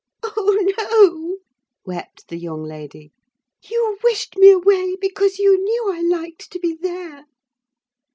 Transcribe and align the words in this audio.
"Oh, 0.23 0.57
no," 0.79 1.37
wept 1.85 2.29
the 2.29 2.37
young 2.37 2.63
lady; 2.63 3.11
"you 3.69 3.99
wished 4.03 4.35
me 4.35 4.49
away, 4.49 4.95
because 4.99 5.37
you 5.37 5.63
knew 5.63 5.91
I 5.93 6.01
liked 6.01 6.51
to 6.53 6.59
be 6.59 6.73
there!" 6.73 7.25